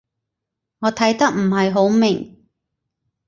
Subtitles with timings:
[0.79, 2.35] 我睇得唔係好明